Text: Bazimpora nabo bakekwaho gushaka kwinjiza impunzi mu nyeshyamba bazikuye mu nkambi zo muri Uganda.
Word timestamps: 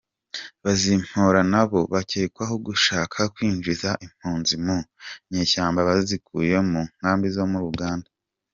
Bazimpora 0.63 1.39
nabo 1.51 1.79
bakekwaho 1.93 2.55
gushaka 2.67 3.19
kwinjiza 3.33 3.89
impunzi 4.05 4.55
mu 4.65 4.77
nyeshyamba 5.31 5.79
bazikuye 5.89 6.55
mu 6.71 6.81
nkambi 6.95 7.27
zo 7.37 7.43
muri 7.53 7.65
Uganda. 7.73 8.09